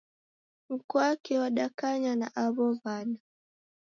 [0.69, 3.19] Mkwake wadakanya na aw'o w'ana